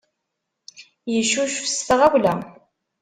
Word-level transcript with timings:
Yeccucef 1.13 1.65
s 1.75 1.77
tɣawla. 1.87 2.33